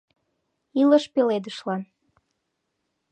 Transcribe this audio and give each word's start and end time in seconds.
Илыш 0.81 1.05
пеледышлан. 1.13 1.81